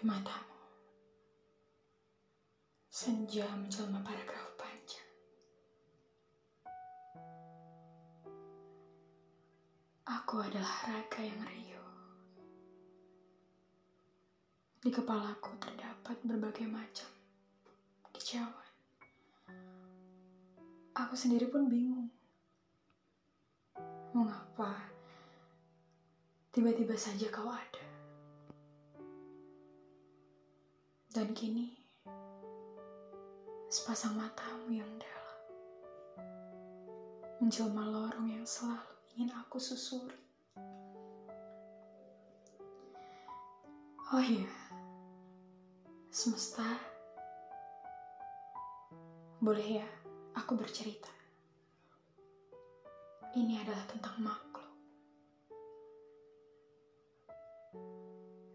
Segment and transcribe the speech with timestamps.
[0.00, 0.56] Matamu,
[2.88, 5.10] senja menjelma paragraf panjang.
[10.08, 11.92] Aku adalah raga yang riuh.
[14.80, 17.12] Di kepalaku terdapat berbagai macam
[18.16, 18.72] kicauan.
[20.96, 22.08] Aku sendiri pun bingung.
[24.16, 24.80] Mengapa
[26.56, 27.89] tiba-tiba saja kau ada?
[31.10, 31.74] Dan kini,
[33.66, 35.38] sepasang matamu yang dalam
[37.42, 40.14] menjelma lorong yang selalu ingin aku susuri.
[44.14, 44.54] Oh iya,
[46.14, 46.78] semesta,
[49.42, 49.88] boleh ya
[50.38, 51.10] aku bercerita.
[53.34, 54.70] Ini adalah tentang makhluk,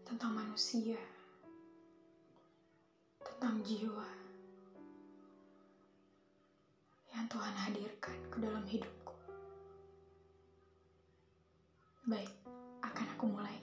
[0.08, 1.15] tentang manusia
[3.36, 4.08] tentang jiwa
[7.12, 9.12] yang Tuhan hadirkan ke dalam hidupku.
[12.08, 12.32] Baik,
[12.80, 13.60] akan aku mulai.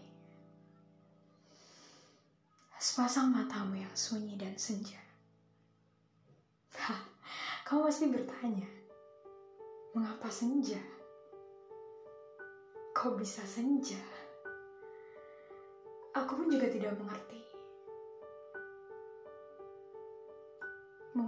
[2.78, 5.02] Sepasang matamu yang sunyi dan senja.
[7.66, 8.70] Kau pasti bertanya,
[9.98, 10.78] mengapa senja?
[12.94, 13.98] Kok bisa senja?
[16.14, 17.43] Aku pun juga tidak mengerti.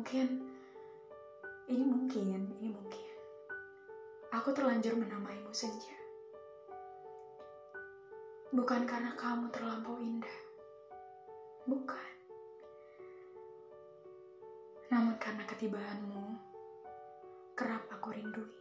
[0.05, 0.37] Mungkin
[1.65, 3.09] ini mungkin, ini mungkin.
[4.37, 5.97] Aku terlanjur menamaimu senja.
[8.53, 10.37] Bukan karena kamu terlampau indah.
[11.65, 12.13] Bukan.
[14.93, 16.37] Namun karena ketibaanmu
[17.57, 18.53] kerap aku rindui.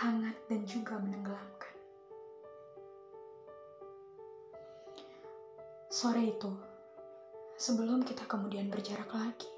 [0.00, 1.76] Hangat dan juga menenggelamkan.
[5.92, 6.75] Sore itu,
[7.56, 9.48] sebelum kita kemudian berjarak lagi.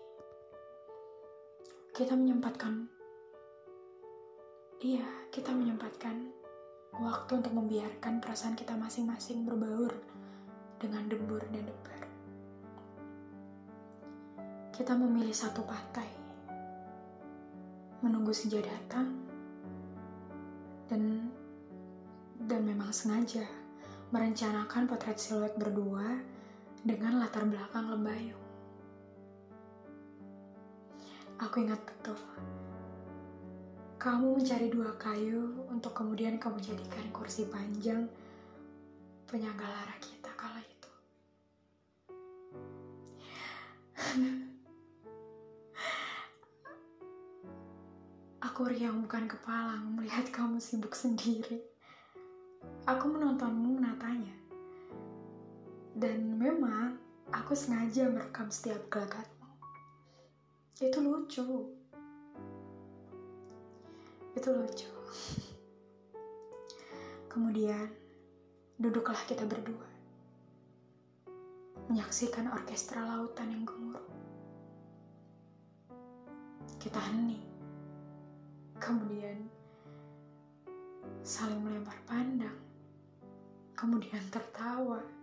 [1.90, 2.86] Kita menyempatkan,
[4.78, 5.02] iya,
[5.34, 6.30] kita menyempatkan
[7.02, 9.90] waktu untuk membiarkan perasaan kita masing-masing berbaur
[10.78, 12.02] dengan debur dan debar.
[14.70, 16.06] Kita memilih satu pantai,
[17.98, 19.10] menunggu senja datang,
[20.86, 21.34] dan
[22.46, 23.42] dan memang sengaja
[24.14, 26.37] merencanakan potret siluet berdua
[26.86, 28.44] dengan latar belakang lembayung.
[31.38, 32.18] Aku ingat betul.
[33.98, 38.06] Kamu mencari dua kayu untuk kemudian kamu jadikan kursi panjang
[39.26, 40.92] penyangga lara kita kala itu.
[48.42, 51.62] Aku riang bukan kepala melihat kamu sibuk sendiri.
[52.86, 54.47] Aku menontonmu menatanya.
[55.98, 56.94] Dan memang
[57.34, 59.50] aku sengaja merekam setiap gelagatmu.
[60.78, 61.74] Itu lucu.
[64.38, 64.92] Itu lucu.
[67.34, 67.90] Kemudian,
[68.78, 69.90] duduklah kita berdua.
[71.90, 74.06] Menyaksikan orkestra lautan yang gemuruh.
[76.78, 77.42] Kita hening.
[78.78, 79.50] Kemudian,
[81.26, 82.54] saling melempar pandang.
[83.74, 85.17] Kemudian tertawa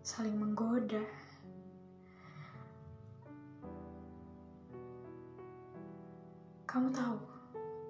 [0.00, 1.04] saling menggoda.
[6.64, 7.18] Kamu tahu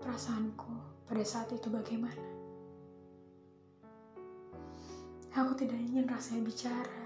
[0.02, 0.72] perasaanku
[1.06, 2.26] pada saat itu bagaimana?
[5.30, 7.00] Aku tidak ingin rasanya bicara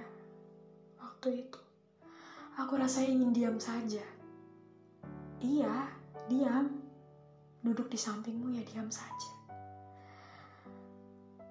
[0.96, 1.60] waktu itu.
[2.56, 4.00] Aku rasanya ingin diam saja.
[5.44, 5.92] Iya,
[6.30, 6.80] diam.
[7.60, 9.32] Duduk di sampingmu ya diam saja.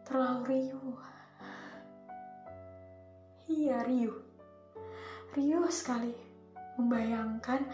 [0.07, 1.12] Terlalu riuh
[3.83, 4.15] Riuh.
[5.35, 6.15] Riuh sekali.
[6.79, 7.67] Membayangkan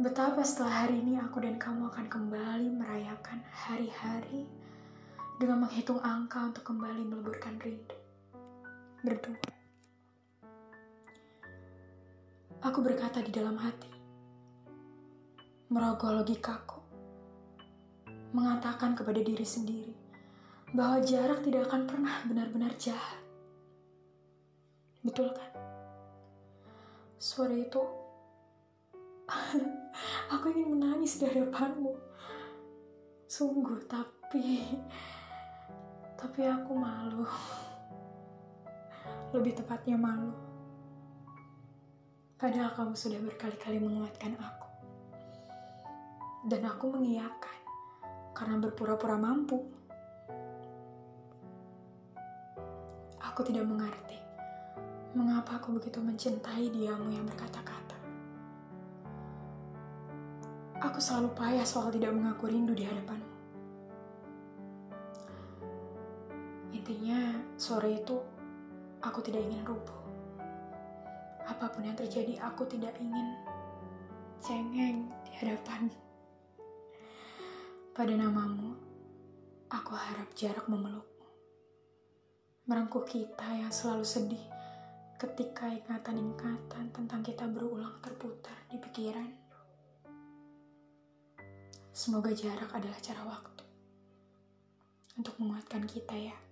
[0.00, 4.48] betapa setelah hari ini aku dan kamu akan kembali merayakan hari-hari
[5.36, 7.96] dengan menghitung angka untuk kembali meleburkan rindu.
[9.04, 9.36] Berdua.
[12.64, 13.92] Aku berkata di dalam hati,
[15.68, 16.80] merogoh logikaku,
[18.32, 19.92] mengatakan kepada diri sendiri
[20.72, 23.25] bahwa jarak tidak akan pernah benar-benar jahat
[25.06, 25.50] Betul kan?
[27.14, 27.78] Sore itu
[30.34, 31.94] aku ingin menangis di hadapanmu.
[33.30, 34.66] Sungguh, tapi
[36.18, 37.22] tapi aku malu.
[39.30, 40.34] Lebih tepatnya malu.
[42.34, 44.68] Padahal kamu sudah berkali-kali menguatkan aku.
[46.50, 47.58] Dan aku mengiyakan
[48.34, 49.70] karena berpura-pura mampu.
[53.22, 54.25] Aku tidak mengerti
[55.16, 57.96] Mengapa aku begitu mencintai diamu yang berkata-kata?
[60.76, 63.32] Aku selalu payah soal tidak mengaku rindu di hadapanmu.
[66.76, 68.20] Intinya, sore itu
[69.00, 70.00] aku tidak ingin rubuh.
[71.48, 73.40] Apa pun yang terjadi, aku tidak ingin
[74.44, 75.96] cengeng di hadapanmu.
[77.96, 78.76] Pada namamu,
[79.72, 81.24] aku harap jarak memelukmu.
[82.68, 84.55] Merengkuh kita yang selalu sedih
[85.16, 89.30] ketika ingatan-ingatan tentang kita berulang terputar di pikiran.
[91.96, 93.64] Semoga jarak adalah cara waktu
[95.16, 96.45] untuk menguatkan kita ya.